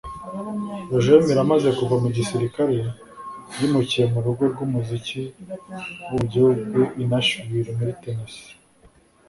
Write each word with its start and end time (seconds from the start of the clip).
Roger 0.91 1.19
Miller 1.23 1.39
amaze 1.45 1.67
kuva 1.79 1.95
mu 2.03 2.09
gisirikare 2.15 2.77
yimukiye 3.59 4.05
mu 4.13 4.19
rugo 4.25 4.43
rwumuziki 4.51 5.21
wo 6.07 6.13
mu 6.19 6.23
gihugu 6.31 6.77
i 7.03 7.05
Nashville 7.09 7.71
muri 7.77 7.93
Tennesse 8.01 8.43